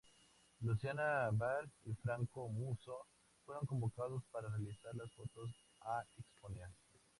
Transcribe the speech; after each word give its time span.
Luciana 0.61 1.29
Val 1.31 1.69
y 1.85 1.93
Franco 1.93 2.49
Musso 2.49 3.05
fueron 3.45 3.67
convocados 3.67 4.23
para 4.31 4.49
realizar 4.49 4.95
las 4.95 5.11
fotos 5.13 5.51
a 5.83 6.01
exponer. 6.17 6.69